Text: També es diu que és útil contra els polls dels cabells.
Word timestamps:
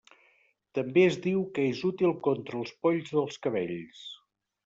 També 0.77 1.03
es 1.09 1.17
diu 1.25 1.43
que 1.57 1.65
és 1.73 1.83
útil 1.91 2.15
contra 2.29 2.59
els 2.61 2.73
polls 2.87 3.13
dels 3.17 3.37
cabells. 3.47 4.03